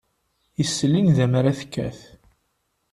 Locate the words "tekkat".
1.59-1.99